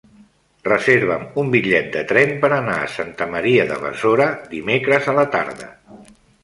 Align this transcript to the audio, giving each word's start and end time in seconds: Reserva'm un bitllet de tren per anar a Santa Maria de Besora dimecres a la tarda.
Reserva'm 0.67 1.25
un 1.41 1.51
bitllet 1.55 1.91
de 1.97 2.03
tren 2.13 2.33
per 2.45 2.51
anar 2.57 2.79
a 2.81 2.89
Santa 2.97 3.31
Maria 3.37 3.67
de 3.75 3.81
Besora 3.87 4.29
dimecres 4.57 5.13
a 5.15 5.19
la 5.21 5.31
tarda. 5.39 5.75